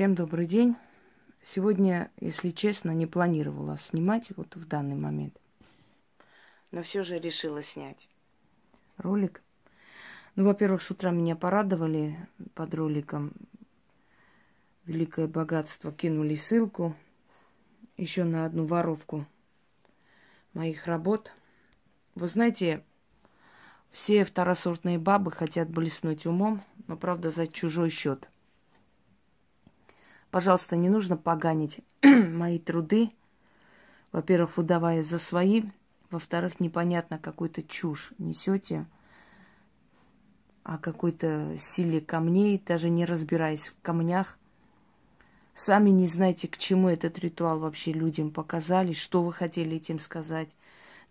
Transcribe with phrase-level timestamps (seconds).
[0.00, 0.76] Всем добрый день.
[1.42, 5.38] Сегодня, если честно, не планировала снимать вот в данный момент.
[6.70, 8.08] Но все же решила снять
[8.96, 9.42] ролик.
[10.36, 12.16] Ну, во-первых, с утра меня порадовали
[12.54, 13.34] под роликом.
[14.86, 16.96] Великое богатство кинули ссылку
[17.98, 19.26] еще на одну воровку
[20.54, 21.30] моих работ.
[22.14, 22.82] Вы знаете,
[23.92, 28.30] все второсортные бабы хотят блеснуть умом, но, правда, за чужой счет.
[30.30, 33.10] Пожалуйста, не нужно поганить мои труды.
[34.12, 35.62] Во-первых, выдавая за свои.
[36.10, 38.86] Во-вторых, непонятно, какую-то чушь несете
[40.62, 44.38] о какой-то силе камней, даже не разбираясь в камнях.
[45.54, 50.48] Сами не знаете, к чему этот ритуал вообще людям показали, что вы хотели этим сказать,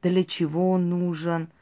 [0.01, 1.49] для чего он нужен–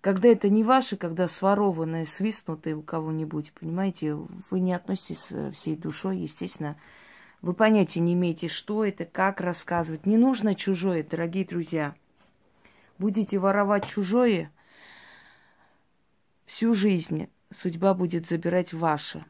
[0.00, 6.18] когда это не ваше, когда сворованное, свистнутое у кого-нибудь, понимаете, вы не относитесь всей душой,
[6.18, 6.76] естественно.
[7.42, 10.06] Вы понятия не имеете, что это, как рассказывать.
[10.06, 11.94] Не нужно чужое, дорогие друзья.
[12.98, 14.50] Будете воровать чужое,
[16.46, 19.24] всю жизнь судьба будет забирать ваше.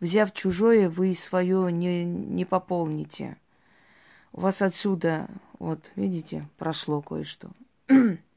[0.00, 3.38] Взяв чужое, вы свое не, не пополните.
[4.32, 5.28] У вас отсюда,
[5.58, 7.50] вот, видите, прошло кое-что.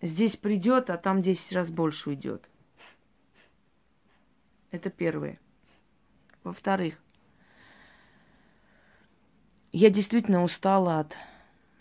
[0.00, 2.48] Здесь придет, а там 10 раз больше уйдет.
[4.70, 5.40] Это первое.
[6.44, 6.94] Во-вторых,
[9.72, 11.16] я действительно устала от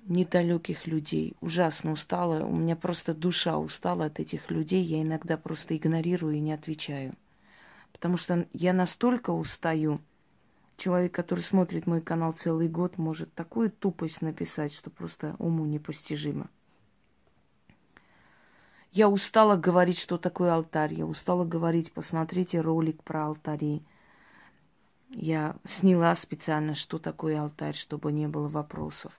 [0.05, 1.35] недалеких людей.
[1.41, 2.43] Ужасно устала.
[2.43, 4.83] У меня просто душа устала от этих людей.
[4.83, 7.13] Я иногда просто игнорирую и не отвечаю.
[7.91, 10.01] Потому что я настолько устаю.
[10.77, 16.49] Человек, который смотрит мой канал целый год, может такую тупость написать, что просто уму непостижимо.
[18.91, 20.93] Я устала говорить, что такое алтарь.
[20.93, 23.83] Я устала говорить, посмотрите ролик про алтари.
[25.09, 29.13] Я сняла специально, что такое алтарь, чтобы не было вопросов.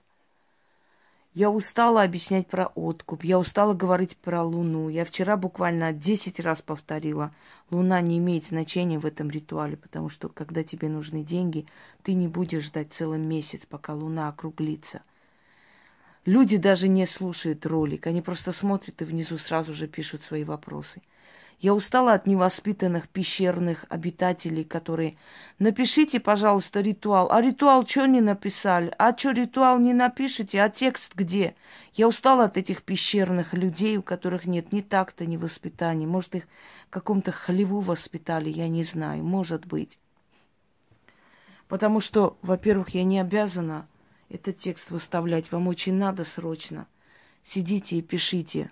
[1.35, 4.89] Я устала объяснять про откуп, я устала говорить про Луну.
[4.89, 7.33] Я вчера буквально 10 раз повторила,
[7.69, 11.67] Луна не имеет значения в этом ритуале, потому что когда тебе нужны деньги,
[12.03, 15.03] ты не будешь ждать целый месяц, пока Луна округлится.
[16.25, 21.01] Люди даже не слушают ролик, они просто смотрят и внизу сразу же пишут свои вопросы.
[21.59, 25.17] Я устала от невоспитанных пещерных обитателей, которые
[25.59, 27.29] напишите, пожалуйста, ритуал.
[27.31, 28.93] А ритуал что не написали?
[28.97, 30.61] А что ритуал не напишите?
[30.61, 31.55] А текст где?
[31.93, 36.07] Я устала от этих пещерных людей, у которых нет ни такта, ни воспитания.
[36.07, 36.43] Может, их
[36.89, 39.25] каком-то хлеву воспитали, я не знаю.
[39.25, 39.99] Может быть.
[41.67, 43.85] Потому что, во-первых, я не обязана
[44.29, 45.51] этот текст выставлять.
[45.51, 46.87] Вам очень надо срочно.
[47.43, 48.71] Сидите и пишите.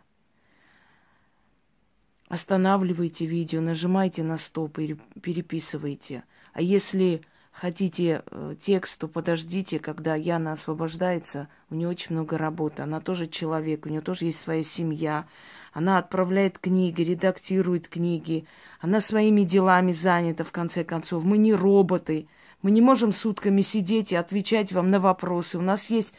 [2.27, 6.23] Останавливайте видео, нажимайте на стоп и переписывайте.
[6.51, 11.47] А если хотите э, текст, то подождите, когда Яна освобождается.
[11.69, 12.83] У нее очень много работы.
[12.83, 15.25] Она тоже человек, у нее тоже есть своя семья.
[15.71, 18.45] Она отправляет книги, редактирует книги.
[18.79, 21.23] Она своими делами занята, в конце концов.
[21.23, 22.27] Мы не роботы.
[22.61, 25.57] Мы не можем сутками сидеть и отвечать вам на вопросы.
[25.57, 26.13] У нас есть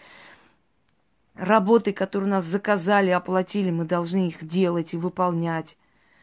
[1.35, 5.77] работы, которые нас заказали, оплатили, мы должны их делать и выполнять.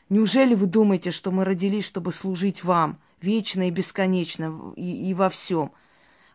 [0.09, 5.29] Неужели вы думаете, что мы родились, чтобы служить вам вечно и бесконечно и, и во
[5.29, 5.71] всем?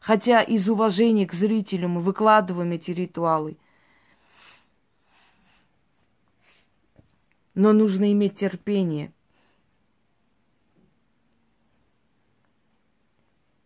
[0.01, 3.57] Хотя из уважения к зрителю мы выкладываем эти ритуалы.
[7.55, 9.13] Но нужно иметь терпение–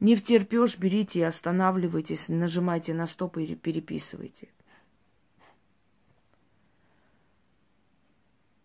[0.04, 4.50] Не втерпешь, берите и останавливайтесь, нажимайте на стоп и переписывайте.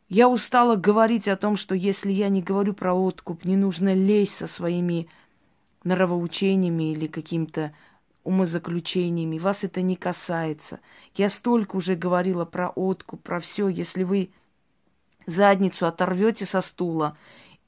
[0.09, 4.35] Я устала говорить о том, что если я не говорю про откуп, не нужно лезть
[4.35, 5.07] со своими
[5.85, 7.73] нравоучениями или какими-то
[8.25, 9.39] умозаключениями.
[9.39, 10.81] Вас это не касается.
[11.15, 13.69] Я столько уже говорила про откуп, про все.
[13.69, 14.31] Если вы
[15.25, 17.17] задницу оторвете со стула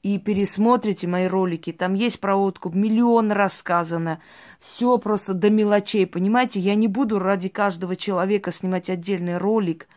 [0.02, 4.20] и пересмотрите мои ролики, там есть про откуп, миллион раз сказано,
[4.58, 6.58] все просто до мелочей, понимаете?
[6.58, 9.88] Я не буду ради каждого человека снимать отдельный ролик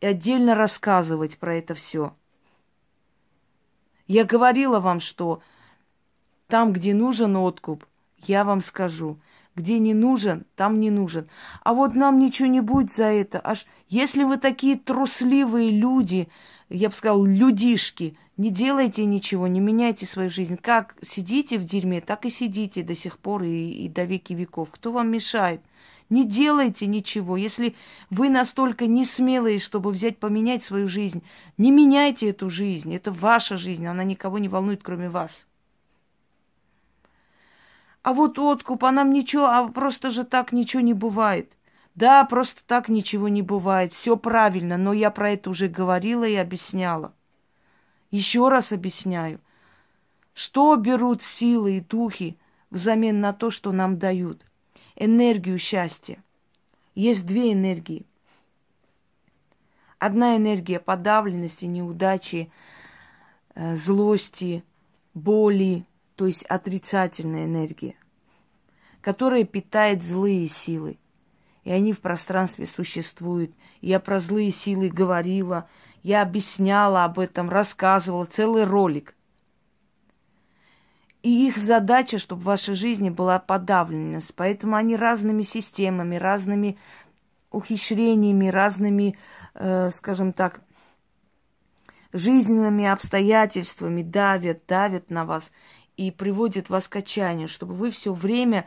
[0.00, 2.14] и отдельно рассказывать про это все.
[4.08, 5.42] Я говорила вам, что
[6.48, 7.86] там, где нужен откуп,
[8.18, 9.18] я вам скажу.
[9.54, 11.28] Где не нужен, там не нужен.
[11.62, 13.38] А вот нам ничего не будет за это.
[13.44, 16.28] Аж если вы такие трусливые люди,
[16.70, 20.56] я бы сказала, людишки, не делайте ничего, не меняйте свою жизнь.
[20.56, 24.70] Как сидите в дерьме, так и сидите до сих пор и, и до веки веков.
[24.70, 25.60] Кто вам мешает?
[26.08, 27.36] Не делайте ничего.
[27.36, 27.74] Если
[28.10, 31.22] вы настолько не смелые, чтобы взять, поменять свою жизнь,
[31.58, 32.94] не меняйте эту жизнь.
[32.94, 35.46] Это ваша жизнь, она никого не волнует, кроме вас.
[38.02, 41.56] А вот откуп, а нам ничего, а просто же так ничего не бывает.
[41.94, 43.92] Да, просто так ничего не бывает.
[43.92, 47.12] Все правильно, но я про это уже говорила и объясняла.
[48.12, 49.40] Еще раз объясняю.
[50.34, 52.38] Что берут силы и духи
[52.70, 54.44] взамен на то, что нам дают?
[54.94, 56.22] Энергию счастья.
[56.94, 58.06] Есть две энергии.
[59.98, 62.52] Одна энергия подавленности, неудачи,
[63.54, 64.62] э, злости,
[65.14, 65.86] боли,
[66.16, 67.94] то есть отрицательная энергия,
[69.00, 70.98] которая питает злые силы.
[71.64, 73.54] И они в пространстве существуют.
[73.80, 75.68] Я про злые силы говорила,
[76.02, 79.14] я объясняла об этом, рассказывала, целый ролик.
[81.22, 84.34] И их задача, чтобы в вашей жизни была подавленность.
[84.34, 86.78] Поэтому они разными системами, разными
[87.52, 89.16] ухищрениями, разными,
[89.54, 90.60] э, скажем так,
[92.12, 95.52] жизненными обстоятельствами давят, давят на вас
[95.96, 98.66] и приводят вас к отчаянию, чтобы вы все время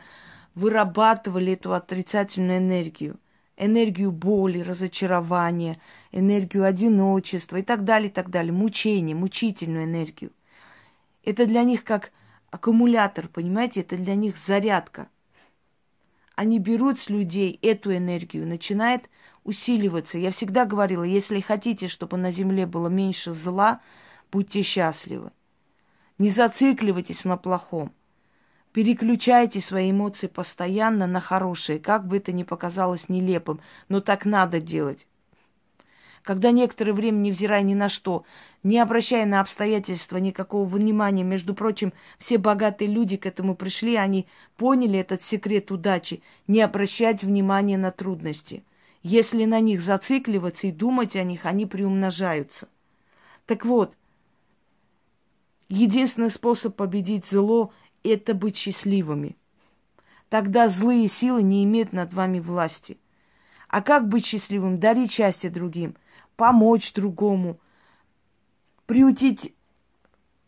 [0.54, 3.18] вырабатывали эту отрицательную энергию.
[3.56, 5.80] Энергию боли, разочарования,
[6.12, 8.52] энергию одиночества и так далее, и так далее.
[8.52, 10.30] Мучение, мучительную энергию.
[11.24, 12.12] Это для них как
[12.50, 13.80] аккумулятор, понимаете?
[13.80, 15.08] Это для них зарядка.
[16.34, 19.08] Они берут с людей эту энергию, начинает
[19.42, 20.18] усиливаться.
[20.18, 23.80] Я всегда говорила, если хотите, чтобы на земле было меньше зла,
[24.30, 25.30] будьте счастливы.
[26.18, 27.92] Не зацикливайтесь на плохом.
[28.76, 34.60] Переключайте свои эмоции постоянно на хорошие, как бы это ни показалось нелепым, но так надо
[34.60, 35.06] делать.
[36.22, 38.26] Когда некоторое время, невзирая ни на что,
[38.62, 44.26] не обращая на обстоятельства никакого внимания, между прочим, все богатые люди к этому пришли, они
[44.58, 48.62] поняли этот секрет удачи, не обращать внимания на трудности.
[49.02, 52.68] Если на них зацикливаться и думать о них, они приумножаются.
[53.46, 53.94] Так вот,
[55.70, 57.72] единственный способ победить зло
[58.08, 59.36] это быть счастливыми.
[60.28, 62.98] Тогда злые силы не имеют над вами власти.
[63.68, 64.78] А как быть счастливым?
[64.78, 65.96] Дарить счастье другим,
[66.36, 67.58] помочь другому,
[68.86, 69.54] приутить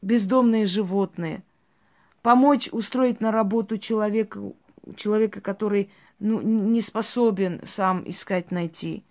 [0.02, 1.42] бездомные животные,
[2.22, 4.40] помочь устроить на работу человека,
[4.96, 9.04] человека, который ну, не способен сам искать найти.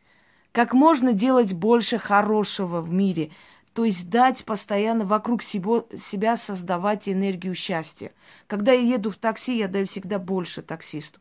[0.52, 3.32] Как можно делать больше хорошего в мире–
[3.78, 8.12] то есть дать постоянно вокруг себя, себя создавать энергию счастья.
[8.48, 11.20] Когда я еду в такси, я даю всегда больше таксисту.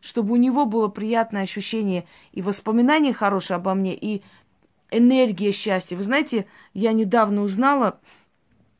[0.00, 4.22] Чтобы у него было приятное ощущение и воспоминания хорошие обо мне, и
[4.90, 5.94] энергия счастья.
[5.94, 8.00] Вы знаете, я недавно узнала,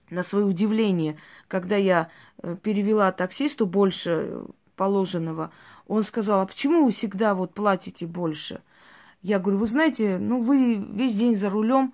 [0.09, 2.09] на свое удивление, когда я
[2.43, 4.45] э, перевела таксисту больше
[4.77, 5.53] положенного,
[5.87, 8.63] он сказал, а почему вы всегда вот платите больше?
[9.21, 11.93] Я говорю, вы знаете, ну вы весь день за рулем,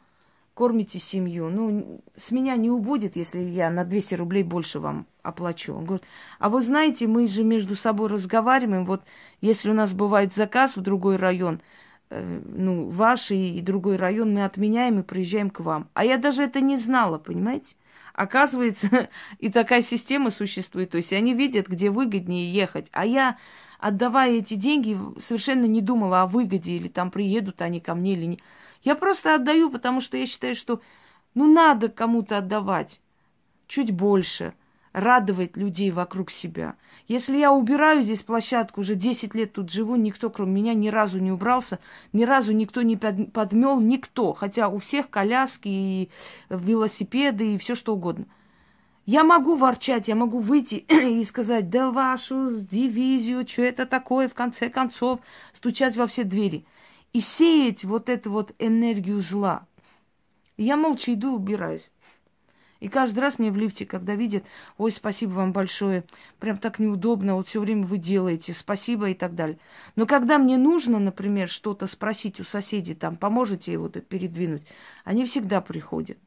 [0.57, 1.51] кормите семью.
[1.51, 5.75] Ну, с меня не убудет, если я на 200 рублей больше вам оплачу.
[5.75, 6.07] Он говорит,
[6.39, 9.03] а вы знаете, мы же между собой разговариваем, вот
[9.43, 11.61] если у нас бывает заказ в другой район,
[12.09, 15.91] э, ну, ваш и, и другой район, мы отменяем и приезжаем к вам.
[15.93, 17.77] А я даже это не знала, понимаете?
[18.15, 20.91] Оказывается, и такая система существует.
[20.91, 22.87] То есть они видят, где выгоднее ехать.
[22.93, 23.37] А я,
[23.79, 28.25] отдавая эти деньги, совершенно не думала о выгоде, или там приедут они ко мне или
[28.25, 28.41] не.
[28.87, 30.81] Я просто отдаю, потому что я считаю, что
[31.35, 33.01] ну надо кому-то отдавать
[33.67, 34.55] чуть больше,
[34.93, 36.77] радовать людей вокруг себя.
[37.09, 41.19] Если я убираю здесь площадку, уже 10 лет тут живу, никто кроме меня ни разу
[41.19, 41.81] не убрался,
[42.13, 44.33] ни разу никто не подмел, никто.
[44.35, 46.11] Хотя у всех коляски и
[46.49, 48.27] велосипеды и все что угодно.
[49.05, 54.35] Я могу ворчать, я могу выйти и сказать, да вашу дивизию, что это такое, в
[54.35, 55.19] конце концов,
[55.55, 56.65] стучать во все двери–
[57.17, 59.67] и сеять вот эту вот энергию зла.
[60.59, 61.91] Я молча иду убираюсь.
[62.79, 64.45] И каждый раз мне в лифте, когда видят,
[64.77, 66.05] ой, спасибо вам большое,
[66.41, 69.59] прям так неудобно, вот все время вы делаете, спасибо и так далее.
[69.97, 74.67] Но когда мне нужно, например, что-то спросить у соседей, там, поможете вот это передвинуть,
[75.05, 76.19] они всегда приходят.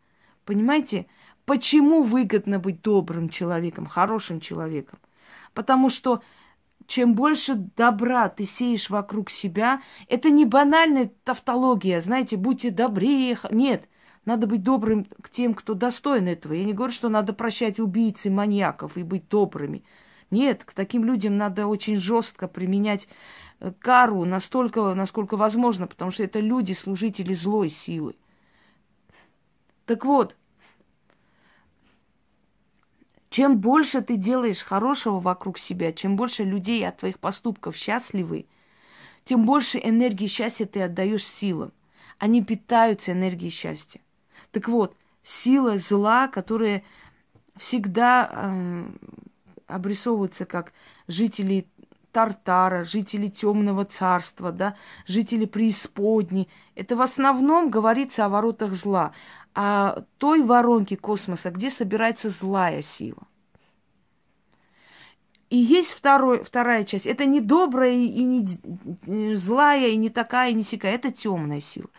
[0.43, 1.05] Понимаете,
[1.46, 4.98] почему выгодно быть добрым человеком, хорошим человеком?
[5.53, 6.24] Потому что
[6.89, 13.38] чем больше добра ты сеешь вокруг себя, это не банальная тавтология, знаете, будьте добрее.
[13.51, 13.88] Нет,
[14.25, 16.53] надо быть добрым к тем, кто достоин этого.
[16.53, 19.84] Я не говорю, что надо прощать убийц и маньяков и быть добрыми.
[20.31, 23.08] Нет, к таким людям надо очень жестко применять
[23.60, 28.15] э, кару настолько, насколько возможно, потому что это люди, служители злой силы.
[29.86, 30.36] Так вот,
[33.29, 38.48] чем больше ты делаешь хорошего вокруг себя, чем больше людей от твоих поступков счастливы,
[39.24, 41.71] тем больше энергии счастья ты отдаешь силам.
[42.17, 44.01] Они питаются энергией счастья.
[44.51, 46.83] Так вот, сила зла, которая
[47.55, 48.89] всегда э,
[49.67, 50.74] обрисовываются как
[51.07, 51.67] жители
[52.12, 56.50] Тартара, жители темного царства, да, жители преисподней.
[56.79, 59.12] Это в основном говорится о воротах зла,
[59.53, 63.27] о той воронке космоса, где собирается злая сила.
[65.50, 67.05] И есть второй, вторая часть.
[67.05, 70.93] Это не добрая и не злая, и не такая, и не сякая.
[70.93, 71.89] Это темная сила.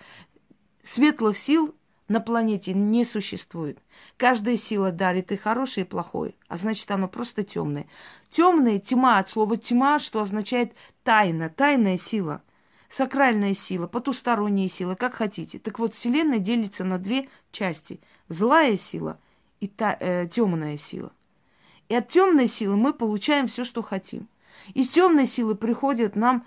[0.83, 1.75] Светлых сил
[2.09, 3.83] на планете не существует.
[4.17, 7.87] Каждая сила дарит и хорошее, и плохое, а значит, оно просто темное.
[8.31, 10.73] Темная тьма от слова тьма, что означает
[11.05, 12.41] тайна, тайная сила,
[12.91, 15.59] сакральная сила, потусторонняя сила, как хотите.
[15.59, 19.19] Так вот, Вселенная делится на две части: злая сила
[19.61, 21.13] и та, э, темная сила.
[21.89, 24.29] И от темной силы мы получаем все, что хотим.
[24.75, 26.45] Из темной силы приходят нам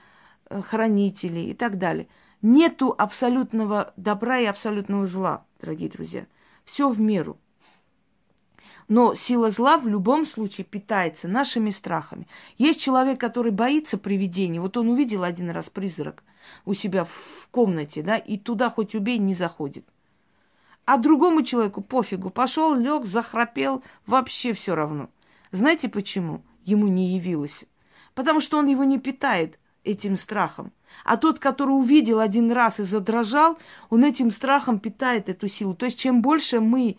[0.49, 2.07] э, хранители и так далее.
[2.41, 6.27] Нету абсолютного добра и абсолютного зла, дорогие друзья.
[6.65, 7.37] Все в меру.
[8.89, 12.27] Но сила зла в любом случае питается нашими страхами.
[12.57, 14.59] Есть человек, который боится привидений.
[14.59, 16.21] Вот он увидел один раз призрак
[16.65, 19.85] у себя в комнате, да, и туда хоть убей, не заходит.
[20.85, 22.29] А другому человеку пофигу.
[22.29, 25.09] Пошел, лег, захрапел, вообще все равно.
[25.51, 27.65] Знаете почему ему не явилось?
[28.15, 30.71] Потому что он его не питает этим страхом.
[31.03, 33.57] А тот, который увидел один раз и задрожал,
[33.89, 35.73] он этим страхом питает эту силу.
[35.73, 36.97] То есть чем больше мы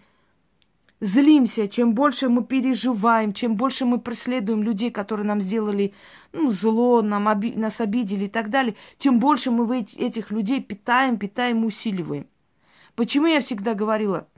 [1.05, 5.93] злимся, чем больше мы переживаем, чем больше мы преследуем людей, которые нам сделали
[6.33, 11.19] ну, зло, нам оби- нас обидели и так далее, тем больше мы этих людей питаем,
[11.19, 12.27] питаем, усиливаем.
[12.95, 14.29] Почему я всегда говорила,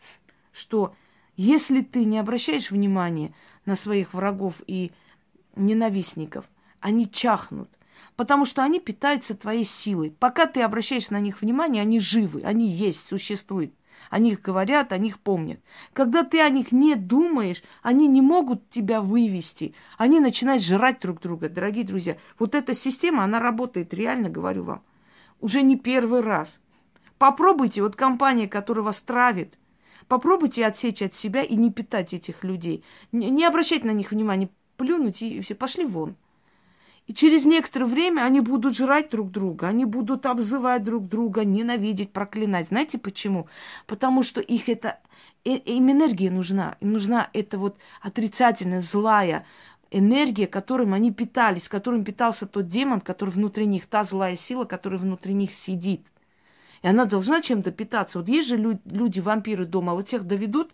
[0.53, 0.95] что
[1.37, 3.33] если ты не обращаешь внимания
[3.65, 4.91] на своих врагов и
[5.55, 6.47] ненавистников,
[6.81, 7.71] они чахнут
[8.17, 10.11] потому что они питаются твоей силой.
[10.11, 13.75] Пока ты обращаешь на них внимание, они живы, они есть, существуют.
[14.11, 15.61] О них говорят, о них помнят.
[15.93, 19.75] Когда ты о них не думаешь, они не могут тебя вывести.
[19.99, 22.17] Они начинают жрать друг друга, дорогие друзья.
[22.39, 24.83] Вот эта система, она работает, реально говорю вам.
[25.41, 26.61] Уже не первый раз.
[27.19, 29.59] Попробуйте, вот компания, которая вас травит,
[30.09, 32.85] попробуйте отсечь от себя и не питать этих людей.
[33.13, 36.17] Не, не обращать на них внимания, плюнуть и все, пошли вон.
[37.07, 42.13] И через некоторое время они будут жрать друг друга, они будут обзывать друг друга, ненавидеть,
[42.13, 42.69] проклинать.
[42.69, 43.47] Знаете почему?
[43.87, 44.99] Потому что их это,
[45.45, 46.77] э, им энергия нужна.
[46.81, 49.47] Им нужна эта вот отрицательная, злая
[49.93, 54.99] энергия, которым они питались, которым питался тот демон, который внутри них, та злая сила, которая
[54.99, 56.07] внутри них сидит.
[56.83, 58.19] И она должна чем-то питаться.
[58.19, 60.73] Вот есть же люди, вампиры дома, вот всех доведут,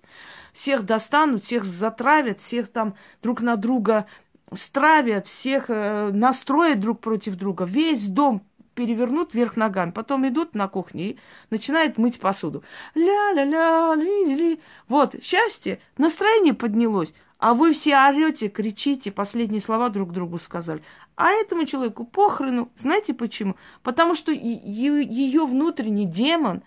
[0.54, 4.06] всех достанут, всех затравят, всех там друг на друга
[4.56, 8.42] стравят, всех э, настроят друг против друга, весь дом
[8.74, 11.16] перевернут вверх ногами, потом идут на кухню и
[11.50, 12.62] начинают мыть посуду.
[12.94, 14.60] Ля-ля-ля, ли-ли-ли.
[14.88, 20.80] Вот, счастье, настроение поднялось, а вы все орете, кричите, последние слова друг другу сказали.
[21.16, 22.70] А этому человеку похрену.
[22.76, 23.56] Знаете почему?
[23.82, 26.62] Потому что ее внутренний демон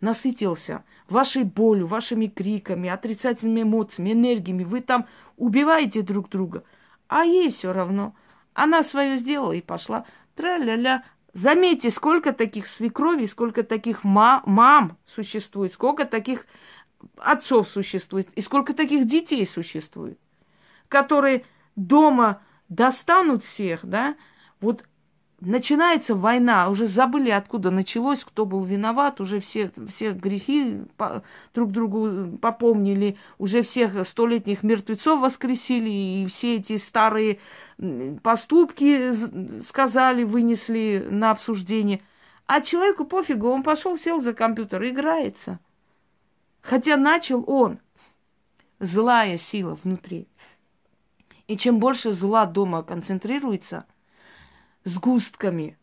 [0.00, 4.64] насытился вашей болью, вашими криками, отрицательными эмоциями, энергиями.
[4.64, 5.06] Вы там
[5.36, 6.62] убиваете друг друга.
[7.10, 8.14] А ей все равно.
[8.54, 10.06] Она свое сделала и пошла.
[10.36, 11.02] Тра-ля-ля.
[11.32, 16.46] Заметьте, сколько таких свекровей, сколько таких ма- мам существует, сколько таких
[17.16, 20.20] отцов существует, и сколько таких детей существует,
[20.88, 24.14] которые дома достанут всех, да,
[24.60, 24.84] вот
[25.40, 31.22] начинается война, уже забыли, откуда началось, кто был виноват, уже все, все грехи по,
[31.54, 37.40] друг другу попомнили, уже всех столетних мертвецов воскресили, и все эти старые
[38.22, 39.12] поступки
[39.62, 42.02] сказали, вынесли на обсуждение.
[42.46, 45.60] А человеку пофигу, он пошел, сел за компьютер, играется.
[46.60, 47.78] Хотя начал он.
[48.80, 50.26] Злая сила внутри.
[51.46, 53.86] И чем больше зла дома концентрируется–
[54.84, 55.78] сгустками,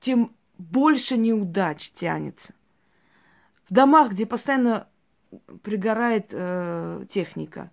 [0.00, 2.54] тем больше неудач тянется.
[3.68, 4.88] В домах, где постоянно
[5.62, 7.70] пригорает э, техника,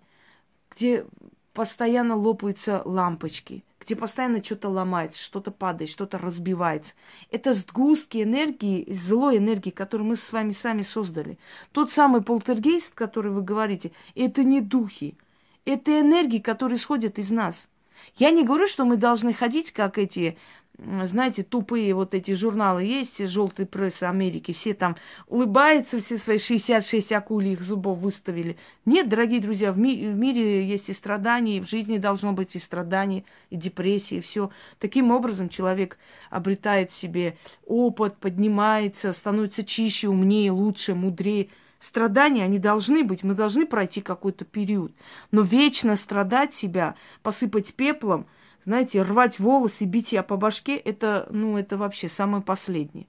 [0.70, 1.06] где
[1.52, 6.94] постоянно лопаются лампочки, где постоянно что-то ломается, что-то падает, что-то разбивается.
[7.30, 11.38] Это сгустки энергии, злой энергии, которую мы с вами сами создали.
[11.72, 15.16] Тот самый полтергейст, который вы говорите, это не духи.
[15.64, 17.68] Это энергии, которые исходят из нас.
[18.16, 20.36] Я не говорю, что мы должны ходить, как эти,
[20.78, 24.96] знаете, тупые вот эти журналы есть, желтый пресс Америки, все там
[25.28, 28.56] улыбаются, все свои 66 акульих зубов выставили.
[28.84, 32.56] Нет, дорогие друзья, в, ми- в мире есть и страдания, и в жизни должно быть
[32.56, 34.50] и страдания, и депрессии, и все.
[34.78, 35.98] Таким образом человек
[36.30, 41.48] обретает себе опыт, поднимается, становится чище, умнее, лучше, мудрее.
[41.82, 44.92] Страдания, они должны быть, мы должны пройти какой-то период.
[45.32, 48.26] Но вечно страдать себя, посыпать пеплом,
[48.64, 53.08] знаете, рвать волосы, бить себя по башке, это, ну, это вообще самое последнее.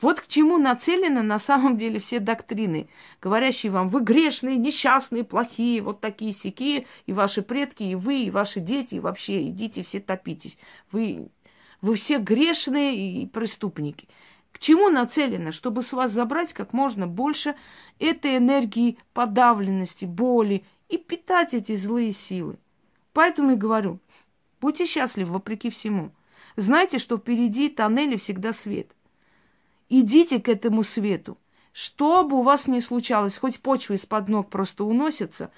[0.00, 2.88] Вот к чему нацелены на самом деле все доктрины,
[3.20, 8.30] говорящие вам, вы грешные, несчастные, плохие, вот такие сякие, и ваши предки, и вы, и
[8.30, 10.56] ваши дети, и вообще идите все топитесь.
[10.92, 11.30] Вы,
[11.80, 14.06] вы все грешные и преступники.
[14.54, 15.52] К чему нацелено?
[15.52, 17.54] Чтобы с вас забрать как можно больше
[17.98, 22.56] этой энергии подавленности, боли и питать эти злые силы.
[23.12, 23.98] Поэтому и говорю,
[24.62, 26.12] будьте счастливы вопреки всему.
[26.56, 28.90] Знайте, что впереди тоннели всегда свет–
[29.88, 31.38] Идите к этому свету.
[31.72, 35.50] Что бы у вас ни случалось, хоть почва из-под ног просто уносится,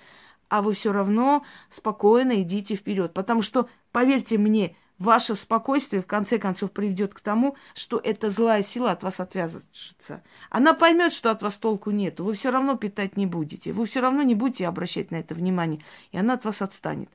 [0.49, 3.13] а вы все равно спокойно идите вперед.
[3.13, 8.63] Потому что, поверьте мне, ваше спокойствие в конце концов приведет к тому, что эта злая
[8.63, 10.23] сила от вас отвяжется.
[10.51, 12.21] Она поймет, что от вас толку нет.
[12.21, 13.73] Вы все равно питать не будете.
[13.73, 15.83] Вы все равно не будете обращать на это внимание.
[16.13, 17.11] И она от вас отстанет.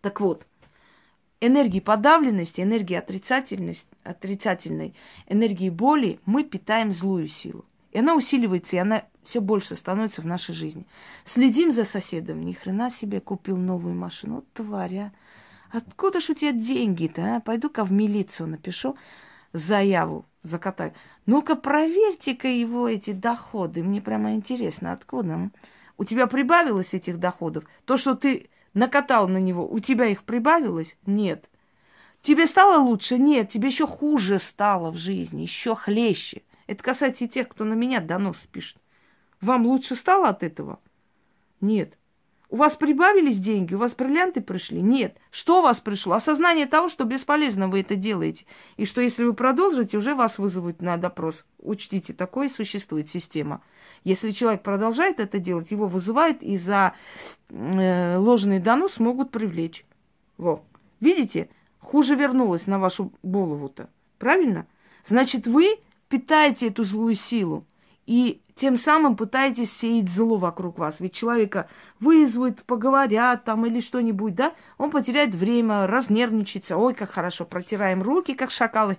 [0.00, 0.46] Так вот,
[1.40, 4.94] энергии подавленности, энергии отрицательности, отрицательной,
[5.28, 7.64] энергии боли мы питаем злую силу.
[7.92, 10.86] И она усиливается, и она все больше становится в нашей жизни.
[11.24, 12.44] Следим за соседом.
[12.44, 14.36] Ни хрена себе купил новую машину.
[14.36, 15.12] Вот тваря.
[15.72, 17.40] Откуда ж у тебя деньги-то, а?
[17.40, 18.96] Пойду-ка в милицию напишу
[19.54, 20.92] заяву, закатаю.
[21.24, 23.82] Ну-ка, проверьте-ка его эти доходы.
[23.82, 25.50] Мне прямо интересно, откуда?
[25.96, 27.64] У тебя прибавилось этих доходов?
[27.86, 30.96] То, что ты накатал на него, у тебя их прибавилось?
[31.06, 31.48] Нет.
[32.20, 33.16] Тебе стало лучше?
[33.16, 36.42] Нет, тебе еще хуже стало в жизни, еще хлеще.
[36.66, 38.76] Это касается и тех, кто на меня донос пишет.
[39.40, 40.80] Вам лучше стало от этого?
[41.60, 41.96] Нет.
[42.52, 44.82] У вас прибавились деньги, у вас бриллианты пришли?
[44.82, 45.16] Нет.
[45.30, 46.16] Что у вас пришло?
[46.16, 48.44] Осознание того, что бесполезно вы это делаете.
[48.76, 51.46] И что если вы продолжите, уже вас вызовут на допрос.
[51.60, 53.62] Учтите, такое существует система.
[54.04, 56.92] Если человек продолжает это делать, его вызывают и за
[57.48, 59.86] э, ложный донос могут привлечь.
[60.36, 60.62] Во.
[61.00, 61.48] Видите?
[61.80, 63.88] Хуже вернулось на вашу голову-то.
[64.18, 64.66] Правильно?
[65.06, 65.78] Значит, вы
[66.10, 67.64] питаете эту злую силу.
[68.06, 70.98] И тем самым пытаетесь сеять зло вокруг вас.
[71.00, 71.68] Ведь человека
[72.00, 74.54] вызовут, поговорят там или что-нибудь, да?
[74.76, 76.76] Он потеряет время, разнервничается.
[76.76, 78.96] Ой, как хорошо, протираем руки, как шакалы.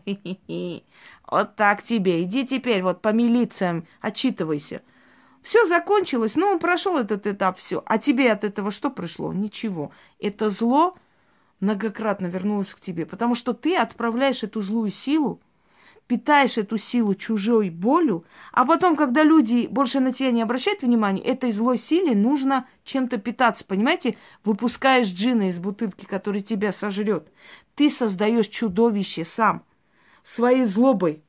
[1.29, 2.23] Вот так тебе.
[2.23, 4.81] Иди теперь вот по милициям, отчитывайся.
[5.41, 7.83] Все закончилось, ну, он прошел этот этап, все.
[7.85, 9.33] А тебе от этого что пришло?
[9.33, 9.91] Ничего.
[10.19, 10.95] Это зло
[11.59, 15.41] многократно вернулось к тебе, потому что ты отправляешь эту злую силу,
[16.07, 21.21] питаешь эту силу чужой болью, а потом, когда люди больше на тебя не обращают внимания,
[21.21, 24.17] этой злой силе нужно чем-то питаться, понимаете?
[24.43, 27.31] Выпускаешь джина из бутылки, который тебя сожрет.
[27.75, 29.63] Ты создаешь чудовище сам
[30.23, 31.23] своей злобой,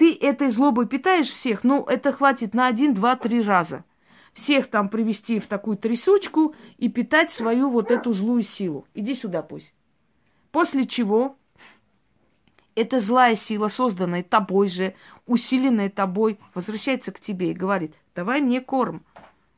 [0.00, 3.84] ты этой злобой питаешь всех, ну, это хватит на один, два, три раза.
[4.32, 8.86] Всех там привести в такую трясучку и питать свою вот эту злую силу.
[8.94, 9.74] Иди сюда пусть.
[10.52, 11.36] После чего
[12.80, 14.94] эта злая сила, созданная тобой же,
[15.26, 19.02] усиленная тобой, возвращается к тебе и говорит, давай мне корм.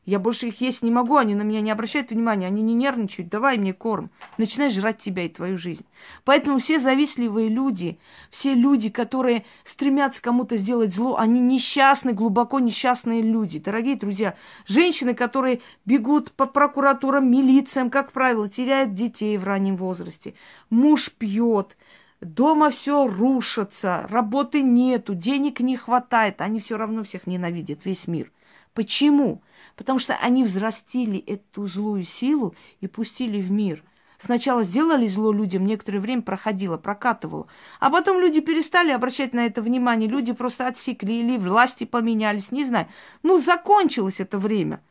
[0.05, 3.29] Я больше их есть не могу, они на меня не обращают внимания, они не нервничают,
[3.29, 4.11] давай мне корм.
[4.37, 5.85] Начинай жрать тебя и твою жизнь.
[6.25, 7.97] Поэтому все завистливые люди,
[8.29, 13.59] все люди, которые стремятся кому-то сделать зло, они несчастные, глубоко несчастные люди.
[13.59, 14.35] Дорогие друзья,
[14.67, 20.33] женщины, которые бегут по прокуратурам, милициям, как правило, теряют детей в раннем возрасте.
[20.69, 21.77] Муж пьет,
[22.23, 28.31] дома все рушится, работы нету, денег не хватает, они все равно всех ненавидят, весь мир.
[28.73, 29.43] Почему?
[29.75, 33.83] Потому что они взрастили эту злую силу и пустили в мир.
[34.17, 37.47] Сначала сделали зло людям, некоторое время проходило, прокатывало.
[37.79, 40.09] А потом люди перестали обращать на это внимание.
[40.09, 42.87] Люди просто отсекли или власти поменялись, не знаю.
[43.21, 44.81] Ну, закончилось это время.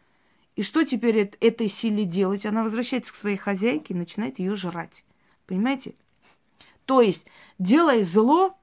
[0.55, 2.45] И что теперь этой силе делать?
[2.45, 5.03] Она возвращается к своей хозяйке и начинает ее жрать.
[5.47, 5.95] Понимаете?
[6.93, 7.25] То есть,
[7.59, 8.55] делая зло,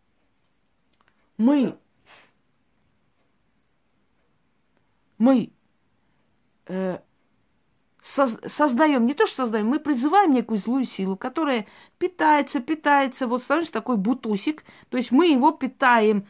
[1.39, 1.75] мы,
[5.17, 5.51] мы
[6.67, 6.99] э,
[8.03, 11.65] создаем, не то что создаем, мы призываем некую злую силу, которая
[11.97, 16.27] питается, питается, вот становится такой бутусик, то есть мы его питаем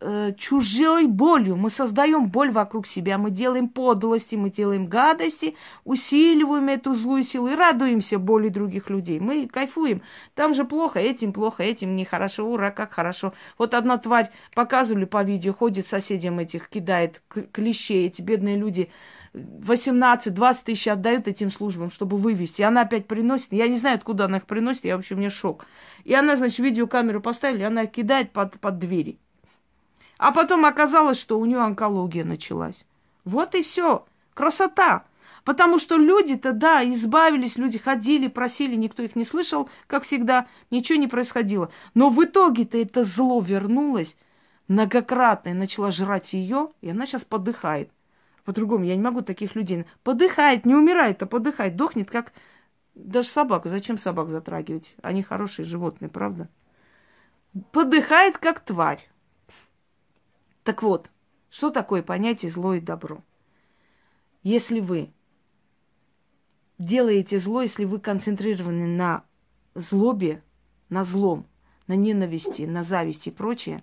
[0.00, 6.68] э, чужой болью, мы создаем боль вокруг себя, мы делаем подлости, мы делаем гадости, усиливаем
[6.68, 9.20] эту злую силу и радуемся боли других людей.
[9.20, 10.02] Мы кайфуем.
[10.34, 13.32] Там же плохо, этим плохо, этим нехорошо, ура, как хорошо.
[13.58, 18.90] Вот одна тварь показывали по видео, ходит соседям этих, кидает клещей, эти бедные люди
[19.34, 22.60] 18-20 тысяч отдают этим службам, чтобы вывести.
[22.60, 23.52] И она опять приносит.
[23.52, 25.66] Я не знаю, откуда она их приносит, я вообще, мне шок.
[26.04, 29.18] И она, значит, видеокамеру поставили, она кидает под, под двери.
[30.22, 32.84] А потом оказалось, что у нее онкология началась.
[33.24, 34.06] Вот и все.
[34.34, 35.04] Красота.
[35.42, 40.96] Потому что люди-то, да, избавились, люди ходили, просили, никто их не слышал, как всегда, ничего
[40.96, 41.72] не происходило.
[41.94, 44.16] Но в итоге-то это зло вернулось
[44.68, 47.90] многократно и начала жрать ее, и она сейчас подыхает.
[48.44, 49.86] По-другому я не могу таких людей.
[50.04, 52.32] Подыхает, не умирает, а подыхает, дохнет, как
[52.94, 53.68] даже собака.
[53.68, 54.94] Зачем собак затрагивать?
[55.02, 56.48] Они хорошие животные, правда?
[57.72, 59.08] Подыхает, как тварь.
[60.64, 61.10] Так вот,
[61.50, 63.22] что такое понятие зло и добро?
[64.42, 65.12] Если вы
[66.78, 69.24] делаете зло, если вы концентрированы на
[69.74, 70.42] злобе,
[70.88, 71.46] на злом,
[71.86, 73.82] на ненависти, на зависти и прочее,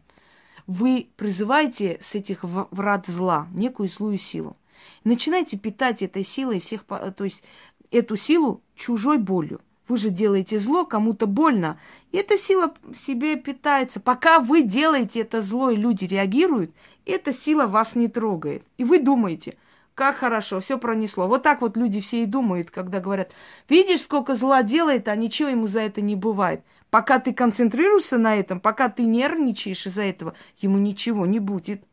[0.68, 4.56] вы призываете с этих врат зла некую злую силу.
[5.04, 7.44] Начинайте питать этой силой всех, то есть
[7.92, 9.62] эту силу чужой болью.
[9.89, 11.78] Вы же делаете зло, кому-то больно.
[12.13, 13.99] И эта сила себе питается.
[13.99, 16.71] Пока вы делаете это зло, и люди реагируют,
[17.06, 18.63] эта сила вас не трогает.
[18.78, 19.58] И вы думаете–
[19.99, 21.28] как хорошо, все пронесло.
[21.28, 23.34] Вот так вот люди все и думают, когда говорят,
[23.67, 26.63] видишь, сколько зла делает, а ничего ему за это не бывает.
[26.89, 31.84] Пока ты концентрируешься на этом, пока ты нервничаешь из-за этого, ему ничего не будет.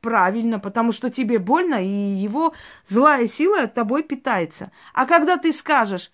[0.00, 2.54] Правильно, потому что тебе больно, и его
[2.86, 4.70] злая сила от тобой питается.
[4.94, 6.12] А когда ты скажешь,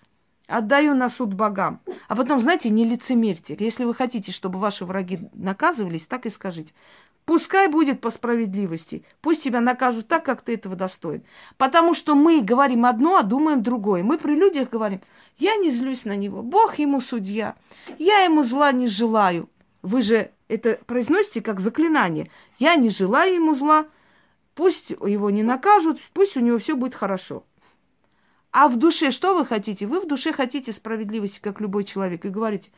[0.49, 3.55] отдаю на суд богам, а потом, знаете, не лицемерьте.
[3.59, 6.73] Если вы хотите, чтобы ваши враги наказывались, так и скажите.
[7.25, 9.05] Пускай будет по справедливости.
[9.21, 11.23] Пусть тебя накажут так, как ты этого достоин.
[11.57, 14.03] Потому что мы говорим одно, а думаем другое.
[14.03, 15.01] Мы при людях говорим,
[15.37, 17.55] я не злюсь на него, Бог ему судья,
[17.99, 19.47] я ему зла не желаю.
[19.83, 22.29] Вы же это произносите как заклинание.
[22.57, 23.85] Я не желаю ему зла,
[24.55, 27.43] пусть его не накажут, пусть у него все будет хорошо.
[28.51, 29.85] А в душе что вы хотите?
[29.85, 32.71] Вы в душе хотите справедливости, как любой человек, и говорите,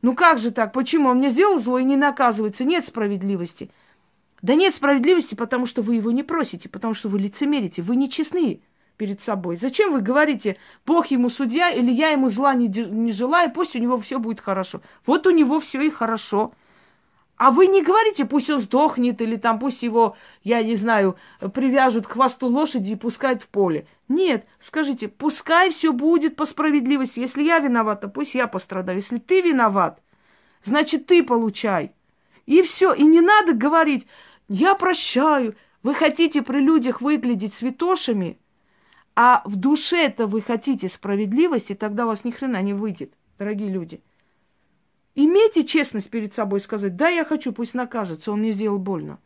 [0.00, 3.70] ну как же так, почему он мне сделал зло и не наказывается, нет справедливости.
[4.40, 8.08] Да нет справедливости, потому что вы его не просите, потому что вы лицемерите, вы не
[8.08, 8.60] честны
[8.96, 9.56] перед собой.
[9.56, 13.78] Зачем вы говорите, Бог ему судья, или я ему зла не, не желаю, пусть у
[13.78, 14.80] него все будет хорошо.
[15.04, 16.52] Вот у него все и хорошо.
[17.36, 21.16] А вы не говорите, пусть он сдохнет, или там пусть его, я не знаю,
[21.54, 23.86] привяжут к хвосту лошади и пускают в поле.
[24.08, 27.20] Нет, скажите, пускай все будет по справедливости.
[27.20, 28.98] Если я виновата, пусть я пострадаю.
[28.98, 30.02] Если ты виноват,
[30.64, 31.92] значит ты получай.
[32.46, 32.94] И все.
[32.94, 34.06] И не надо говорить,
[34.48, 35.56] я прощаю.
[35.82, 38.40] Вы хотите при людях выглядеть святошами,
[39.14, 44.02] а в душе-то вы хотите справедливости, тогда у вас ни хрена не выйдет, дорогие люди.
[45.14, 49.18] Имейте честность перед собой сказать, да, я хочу, пусть накажется, он мне сделал больно.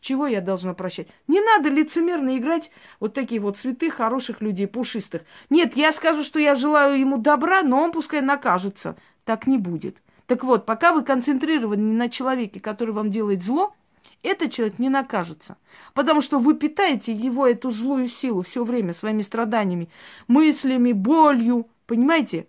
[0.00, 1.08] Чего я должна прощать?
[1.28, 5.22] Не надо лицемерно играть вот такие вот святых, хороших людей, пушистых.
[5.50, 8.96] Нет, я скажу, что я желаю ему добра, но он пускай накажется.
[9.24, 9.98] Так не будет.
[10.26, 13.74] Так вот, пока вы концентрированы на человеке, который вам делает зло,
[14.22, 15.56] этот человек не накажется.
[15.92, 19.90] Потому что вы питаете его, эту злую силу, все время своими страданиями,
[20.28, 21.68] мыслями, болью.
[21.86, 22.46] Понимаете?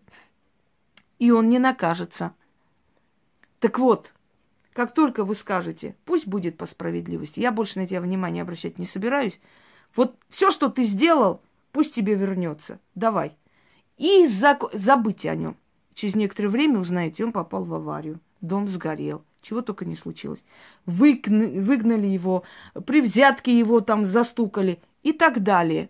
[1.19, 2.33] И он не накажется.
[3.59, 4.13] Так вот,
[4.73, 8.85] как только вы скажете, пусть будет по справедливости, я больше на тебя внимания обращать не
[8.85, 9.39] собираюсь.
[9.95, 12.79] Вот все, что ты сделал, пусть тебе вернется.
[12.95, 13.35] Давай.
[13.97, 14.63] И зак...
[14.73, 15.57] забыть о нем.
[15.93, 18.19] Через некоторое время узнаете, он попал в аварию.
[18.39, 20.43] Дом сгорел чего только не случилось.
[20.85, 22.43] Выгнали, его,
[22.85, 25.89] при взятке его там застукали и так далее.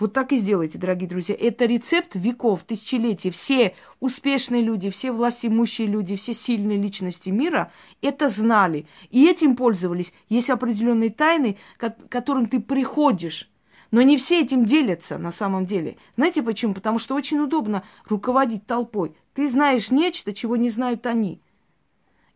[0.00, 1.36] Вот так и сделайте, дорогие друзья.
[1.38, 3.30] Это рецепт веков, тысячелетий.
[3.30, 8.86] Все успешные люди, все властимущие люди, все сильные личности мира это знали.
[9.10, 10.14] И этим пользовались.
[10.30, 13.50] Есть определенные тайны, к которым ты приходишь.
[13.90, 15.98] Но не все этим делятся на самом деле.
[16.16, 16.72] Знаете почему?
[16.72, 19.14] Потому что очень удобно руководить толпой.
[19.34, 21.42] Ты знаешь нечто, чего не знают они.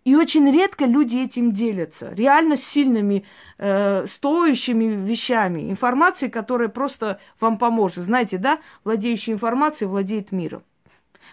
[0.04, 2.10] И очень редко люди этим делятся.
[2.10, 3.24] Реально сильными,
[3.56, 5.70] э, стоящими вещами.
[5.70, 8.04] Информацией, которая просто вам поможет.
[8.04, 8.60] Знаете, да?
[8.84, 10.62] Владеющий информацией владеет миром.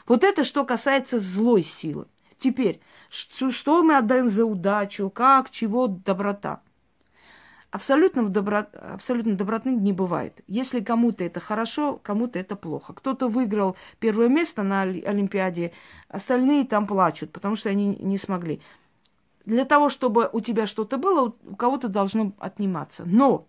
[0.08, 2.08] Вот это что касается злой силы.
[2.38, 2.80] Теперь,
[3.10, 6.62] что, мы отдаем за удачу, как, чего, доброта.
[7.72, 8.68] Абсолютно, добро...
[8.74, 10.42] Абсолютно доброты не бывает.
[10.48, 12.92] Если кому-то это хорошо, кому-то это плохо.
[12.94, 15.72] Кто-то выиграл первое место на Олимпиаде,
[16.10, 18.60] остальные там плачут, потому что они не смогли.
[19.46, 23.04] Для того, чтобы у тебя что-то было, у кого-то должно отниматься.
[23.06, 23.48] Но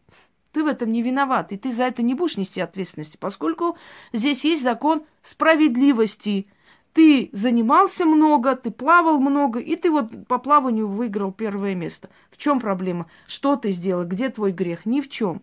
[0.52, 3.76] ты в этом не виноват, и ты за это не будешь нести ответственности, поскольку
[4.12, 6.46] здесь есть закон справедливости–
[6.92, 12.10] ты занимался много, ты плавал много, и ты вот по плаванию выиграл первое место.
[12.30, 13.06] В чем проблема?
[13.26, 14.04] Что ты сделал?
[14.04, 14.84] Где твой грех?
[14.84, 15.42] Ни в чем.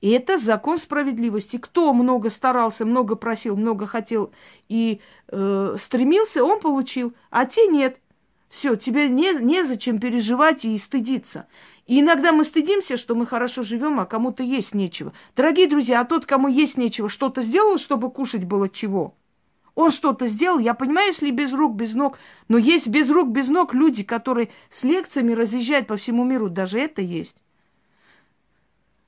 [0.00, 1.56] И это закон справедливости.
[1.56, 4.32] Кто много старался, много просил, много хотел
[4.68, 8.00] и э, стремился, он получил, а те нет.
[8.50, 11.46] Все, тебе не, незачем переживать и стыдиться.
[11.86, 15.12] И иногда мы стыдимся, что мы хорошо живем, а кому-то есть нечего.
[15.36, 19.14] Дорогие друзья, а тот, кому есть нечего, что-то сделал, чтобы кушать было чего?
[19.74, 23.48] Он что-то сделал, я понимаю, если без рук, без ног, но есть без рук, без
[23.48, 27.36] ног люди, которые с лекциями разъезжают по всему миру, даже это есть.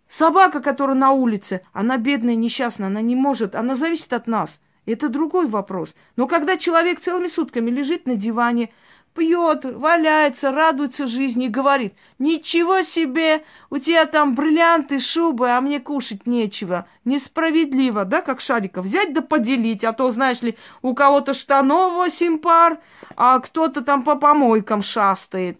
[0.08, 4.60] Собака, которая на улице, она бедная, несчастная, она не может, она зависит от нас.
[4.86, 5.94] Это другой вопрос.
[6.14, 8.72] Но когда человек целыми сутками лежит на диване,
[9.16, 15.80] пьет, валяется, радуется жизни и говорит, ничего себе, у тебя там бриллианты, шубы, а мне
[15.80, 16.86] кушать нечего.
[17.04, 22.38] Несправедливо, да, как шариков, взять да поделить, а то, знаешь ли, у кого-то штанов восемь
[22.38, 22.78] пар,
[23.16, 25.58] а кто-то там по помойкам шастает.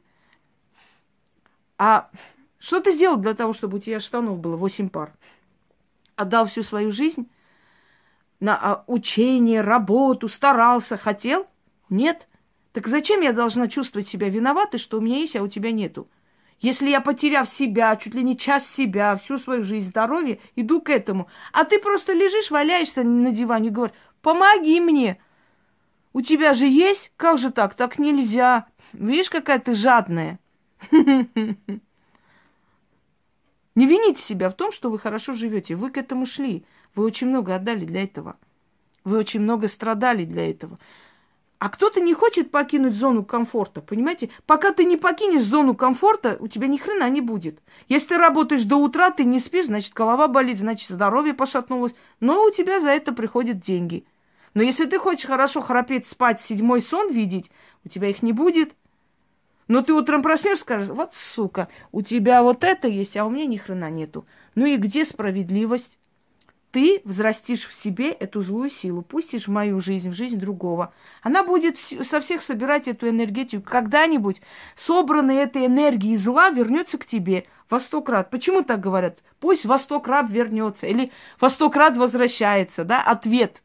[1.79, 2.09] А
[2.59, 5.13] что ты сделал для того, чтобы у тебя штанов было восемь пар?
[6.15, 7.29] Отдал всю свою жизнь
[8.39, 11.47] на а, учение, работу, старался, хотел?
[11.89, 12.29] Нет.
[12.77, 16.11] Так зачем я должна чувствовать себя виноватой, что у меня есть, а у тебя нету?
[16.61, 20.91] Если я, потеряв себя, чуть ли не час себя, всю свою жизнь, здоровье, иду к
[20.91, 25.19] этому, а ты просто лежишь, валяешься на диване и говоришь, помоги мне.
[26.13, 27.13] У тебя же есть?
[27.17, 27.73] Как же так?
[27.73, 28.67] Так нельзя.
[28.93, 30.39] Видишь, какая ты жадная.
[30.91, 31.81] Не
[33.75, 35.77] вините себя в том, что вы хорошо живете.
[35.77, 36.67] Вы к этому шли.
[36.95, 38.37] Вы очень много отдали для этого.
[39.03, 40.79] Вы очень много страдали для этого.
[41.59, 44.29] А кто-то не хочет покинуть зону комфорта, понимаете?
[44.45, 47.61] Пока ты не покинешь зону комфорта, у тебя ни хрена не будет.
[47.89, 51.95] Если ты работаешь до утра, ты не спишь, значит, голова болит, значит, здоровье пошатнулось.
[52.21, 54.05] Но у тебя за это приходят деньги.
[54.53, 57.51] Но если ты хочешь хорошо храпеть, спать, седьмой сон видеть,
[57.85, 58.75] у тебя их не будет.
[59.67, 63.47] Но ты утром проснешься, скажешь, вот сука, у тебя вот это есть, а у меня
[63.47, 64.27] ни хрена нету.
[64.55, 65.99] Ну и где справедливость?
[66.77, 70.93] Ты взрастишь в себе эту злую силу, пустишь в мою жизнь, в жизнь другого.
[71.23, 73.63] Она будет со всех собирать эту энергетику.
[73.67, 74.43] Когда-нибудь
[74.75, 78.29] собранная этой энергии зла вернется к тебе во сто крат.
[78.29, 79.23] Почему так говорят?
[79.41, 83.63] Пусть во сто крат вернется или во сто крат возвращается, да, ответ.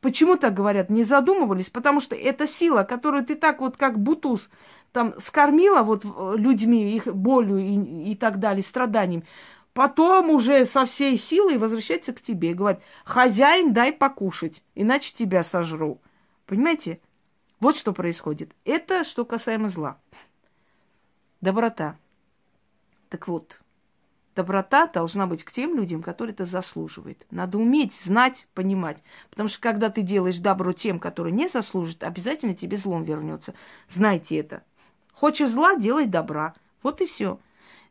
[0.00, 0.88] Почему так говорят?
[0.88, 1.68] Не задумывались?
[1.68, 4.48] Потому что это сила, которую ты так вот как бутуз
[4.92, 9.26] там скормила вот людьми, их болью и, и так далее, страданиями.
[9.74, 15.42] Потом уже со всей силой возвращается к тебе и говорит, хозяин, дай покушать, иначе тебя
[15.42, 16.00] сожру.
[16.46, 17.00] Понимаете?
[17.58, 18.54] Вот что происходит.
[18.64, 19.98] Это что касаемо зла.
[21.40, 21.96] Доброта.
[23.08, 23.60] Так вот,
[24.34, 27.26] доброта должна быть к тем людям, которые это заслуживают.
[27.30, 29.02] Надо уметь, знать, понимать.
[29.30, 33.54] Потому что когда ты делаешь добро тем, которые не заслуживают, обязательно тебе злом вернется.
[33.88, 34.64] Знайте это.
[35.14, 36.54] Хочешь зла, делай добра.
[36.82, 37.38] Вот и все.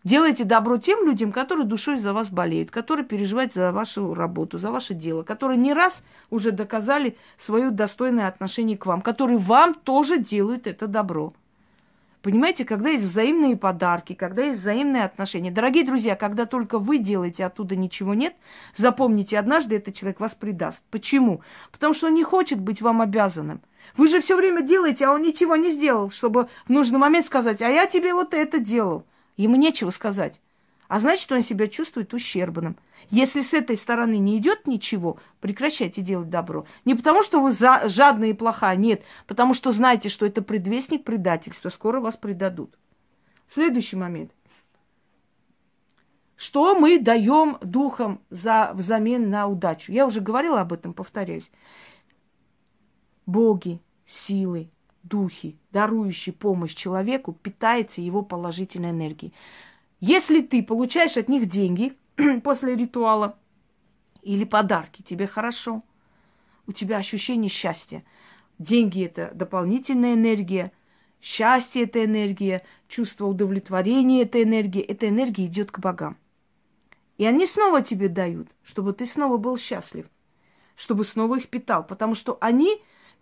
[0.03, 4.71] Делайте добро тем людям, которые душой за вас болеют, которые переживают за вашу работу, за
[4.71, 10.17] ваше дело, которые не раз уже доказали свое достойное отношение к вам, которые вам тоже
[10.17, 11.33] делают это добро.
[12.23, 15.51] Понимаете, когда есть взаимные подарки, когда есть взаимные отношения.
[15.51, 18.35] Дорогие друзья, когда только вы делаете, оттуда ничего нет,
[18.75, 20.83] запомните, однажды этот человек вас предаст.
[20.89, 21.41] Почему?
[21.71, 23.61] Потому что он не хочет быть вам обязанным.
[23.97, 27.61] Вы же все время делаете, а он ничего не сделал, чтобы в нужный момент сказать,
[27.61, 29.03] а я тебе вот это делал.
[29.41, 30.39] Ему нечего сказать.
[30.87, 32.77] А значит, он себя чувствует ущербным.
[33.09, 36.65] Если с этой стороны не идет ничего, прекращайте делать добро.
[36.85, 39.01] Не потому, что вы за, жадная и плохая, нет.
[39.25, 41.69] Потому что знаете, что это предвестник предательства.
[41.69, 42.77] Скоро вас предадут.
[43.47, 44.31] Следующий момент.
[46.35, 49.91] Что мы даем духом за, взамен на удачу?
[49.91, 51.49] Я уже говорила об этом, повторяюсь.
[53.25, 54.69] Боги, силы,
[55.03, 59.33] духи, дарующие помощь человеку, питается его положительной энергией.
[59.99, 61.93] Если ты получаешь от них деньги
[62.43, 63.37] после ритуала
[64.21, 65.83] или подарки, тебе хорошо,
[66.67, 68.03] у тебя ощущение счастья.
[68.59, 70.71] Деньги– это дополнительная энергия,
[71.19, 74.81] счастье– это энергия, чувство удовлетворения– это энергия.
[74.81, 76.17] Эта энергия идет к богам.
[77.17, 80.07] И они снова тебе дают, чтобы ты снова был счастлив,
[80.75, 82.81] чтобы снова их питал, потому что они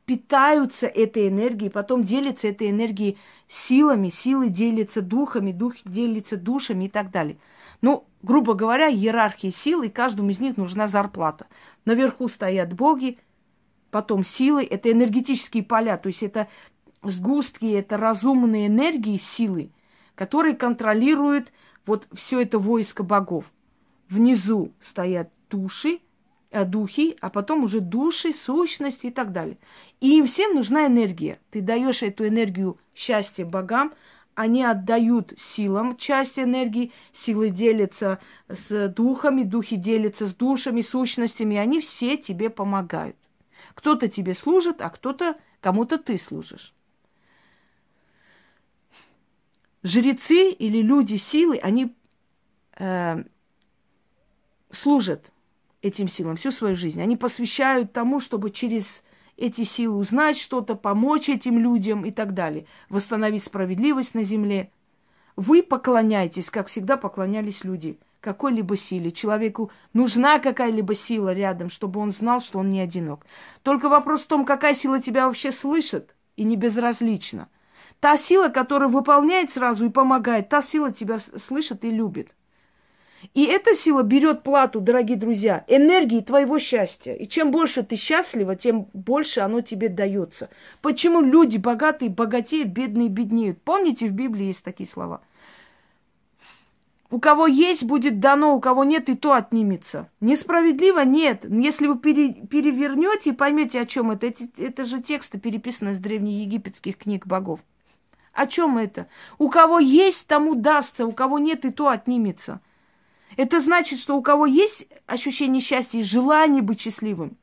[0.09, 6.89] питаются этой энергией, потом делятся этой энергией силами, силы делятся духами, дух делится душами и
[6.89, 7.37] так далее.
[7.81, 11.45] Ну, грубо говоря, иерархия сил, и каждому из них нужна зарплата.
[11.85, 13.19] Наверху стоят боги,
[13.91, 16.47] потом силы, это энергетические поля, то есть это
[17.03, 19.69] сгустки, это разумные энергии, силы,
[20.15, 21.53] которые контролируют
[21.85, 23.53] вот все это войско богов.
[24.09, 25.99] Внизу стоят души,
[26.51, 29.57] духи, а потом уже души, сущности и так далее.
[29.99, 31.39] И им всем нужна энергия.
[31.51, 33.93] Ты даешь эту энергию счастья богам,
[34.35, 41.79] они отдают силам часть энергии, силы делятся с духами, духи делятся с душами, сущностями, они
[41.79, 43.17] все тебе помогают.
[43.75, 46.73] Кто-то тебе служит, а кто-то, кому-то ты служишь.
[49.83, 51.95] жрецы или люди силы, они
[52.77, 53.23] э,
[54.71, 55.31] служат
[55.81, 57.01] этим силам всю свою жизнь.
[57.01, 59.03] Они посвящают тому, чтобы через
[59.37, 64.71] эти силы узнать что-то, помочь этим людям и так далее, восстановить справедливость на земле.
[65.35, 69.11] Вы поклоняетесь, как всегда поклонялись люди, какой-либо силе.
[69.11, 73.25] Человеку нужна какая-либо сила рядом, чтобы он знал, что он не одинок.
[73.63, 77.47] Только вопрос в том, какая сила тебя вообще слышит и не безразлична.
[78.01, 82.35] Та сила, которая выполняет сразу и помогает, та сила тебя слышит и любит.
[83.33, 87.13] И эта сила берет плату, дорогие друзья, энергии твоего счастья.
[87.13, 90.49] И чем больше ты счастлива, тем больше оно тебе дается.
[90.81, 93.61] Почему люди богатые богатеют, бедные беднеют?
[93.61, 95.21] Помните, в Библии есть такие слова.
[97.11, 100.09] У кого есть, будет дано, у кого нет, и то отнимется.
[100.21, 101.03] Несправедливо?
[101.03, 101.43] Нет.
[101.49, 105.99] Если вы пере, перевернете и поймете, о чем это, это, это же тексты, переписанные из
[105.99, 107.61] древнеегипетских книг богов.
[108.33, 109.07] О чем это?
[109.39, 112.61] У кого есть, тому дастся, у кого нет, и то отнимется.
[113.39, 117.37] Это значит, что у кого есть ощущение счастья и желание быть счастливым,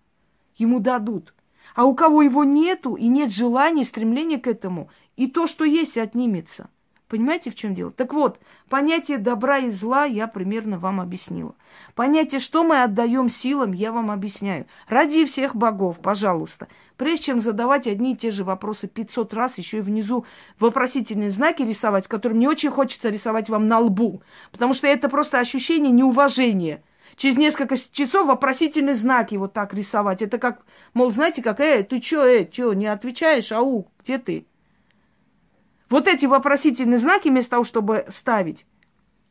[0.56, 1.32] ему дадут.
[1.74, 5.96] А у кого его нету и нет желания, стремления к этому, и то, что есть,
[5.96, 6.68] отнимется.
[7.08, 7.92] Понимаете, в чем дело?
[7.92, 11.54] Так вот, понятие добра и зла я примерно вам объяснила.
[11.94, 14.66] Понятие, что мы отдаем силам, я вам объясняю.
[14.88, 16.66] Ради всех богов, пожалуйста.
[16.96, 20.26] Прежде чем задавать одни и те же вопросы 500 раз, еще и внизу
[20.58, 24.22] вопросительные знаки рисовать, которые мне очень хочется рисовать вам на лбу.
[24.50, 26.82] Потому что это просто ощущение неуважения.
[27.14, 30.22] Через несколько часов вопросительные знаки вот так рисовать.
[30.22, 34.46] Это как, мол, знаете, как, э, ты чё, э, чё, не отвечаешь, ау, где ты?
[35.88, 38.66] Вот эти вопросительные знаки, вместо того, чтобы ставить,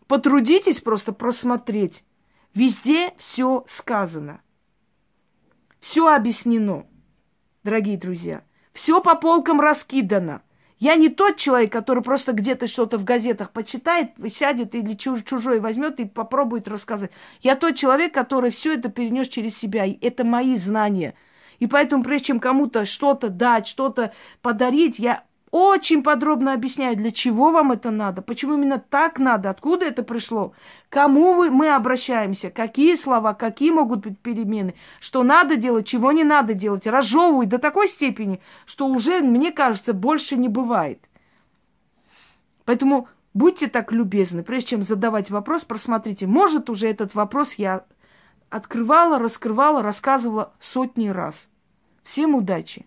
[0.08, 2.04] потрудитесь просто просмотреть.
[2.54, 4.42] Везде все сказано.
[5.82, 6.86] Все объяснено,
[7.64, 8.44] дорогие друзья.
[8.74, 10.42] Все по полкам раскидано.
[10.78, 16.00] Я не тот человек, который просто где-то что-то в газетах почитает, сядет или чужой возьмет
[16.00, 17.12] и попробует рассказать.
[17.42, 19.86] Я тот человек, который все это перенес через себя.
[19.86, 21.16] И это мои знания.
[21.60, 25.24] И поэтому, прежде чем кому-то что-то дать, что-то подарить, я
[25.58, 30.52] очень подробно объясняю, для чего вам это надо, почему именно так надо, откуда это пришло,
[30.90, 36.26] кому вы, мы обращаемся, какие слова, какие могут быть перемены, что надо делать, чего не
[36.26, 36.86] надо делать.
[36.86, 41.00] Разжевывают до такой степени, что уже, мне кажется, больше не бывает.
[42.66, 46.28] Поэтому будьте так любезны, прежде чем задавать вопрос, просмотрите.
[46.28, 47.86] Может, уже этот вопрос я
[48.50, 51.48] открывала, раскрывала, рассказывала сотни раз.
[52.04, 52.86] Всем удачи!